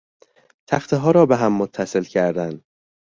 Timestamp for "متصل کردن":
1.53-2.61